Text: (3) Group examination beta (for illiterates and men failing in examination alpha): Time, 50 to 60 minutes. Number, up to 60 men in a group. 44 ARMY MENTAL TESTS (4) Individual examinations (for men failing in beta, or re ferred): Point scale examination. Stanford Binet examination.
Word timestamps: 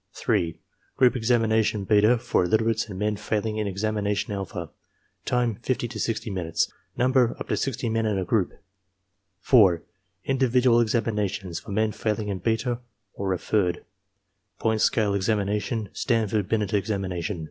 (3) 0.13 0.57
Group 0.97 1.15
examination 1.15 1.83
beta 1.83 2.17
(for 2.17 2.43
illiterates 2.45 2.89
and 2.89 2.97
men 2.97 3.15
failing 3.15 3.57
in 3.57 3.67
examination 3.67 4.33
alpha): 4.33 4.71
Time, 5.25 5.53
50 5.61 5.87
to 5.87 5.99
60 5.99 6.31
minutes. 6.31 6.73
Number, 6.97 7.35
up 7.39 7.49
to 7.49 7.55
60 7.55 7.87
men 7.87 8.07
in 8.07 8.17
a 8.17 8.25
group. 8.25 8.49
44 9.41 9.69
ARMY 9.73 9.77
MENTAL 9.77 9.83
TESTS 9.83 10.23
(4) 10.27 10.31
Individual 10.31 10.79
examinations 10.81 11.59
(for 11.59 11.69
men 11.71 11.91
failing 11.91 12.29
in 12.29 12.39
beta, 12.39 12.79
or 13.13 13.27
re 13.29 13.37
ferred): 13.37 13.83
Point 14.57 14.81
scale 14.81 15.13
examination. 15.13 15.89
Stanford 15.93 16.49
Binet 16.49 16.73
examination. 16.73 17.39